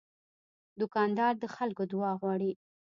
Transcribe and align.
دوکاندار 0.79 1.33
د 1.39 1.45
خلکو 1.55 1.83
دعا 1.91 2.11
غواړي. 2.21 2.51